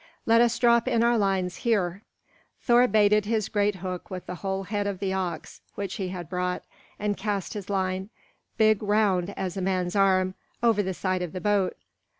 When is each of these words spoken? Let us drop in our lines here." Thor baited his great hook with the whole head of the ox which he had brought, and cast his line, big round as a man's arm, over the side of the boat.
Let 0.25 0.41
us 0.41 0.57
drop 0.57 0.87
in 0.87 1.03
our 1.03 1.15
lines 1.15 1.57
here." 1.57 2.01
Thor 2.63 2.87
baited 2.87 3.25
his 3.25 3.49
great 3.49 3.75
hook 3.75 4.09
with 4.09 4.25
the 4.25 4.33
whole 4.41 4.63
head 4.63 4.87
of 4.87 4.97
the 4.97 5.13
ox 5.13 5.61
which 5.75 5.97
he 5.97 6.07
had 6.07 6.27
brought, 6.27 6.63
and 6.97 7.15
cast 7.15 7.53
his 7.53 7.69
line, 7.69 8.09
big 8.57 8.81
round 8.81 9.31
as 9.37 9.57
a 9.57 9.61
man's 9.61 9.95
arm, 9.95 10.33
over 10.63 10.81
the 10.81 10.95
side 10.95 11.21
of 11.21 11.33
the 11.33 11.41
boat. 11.41 11.77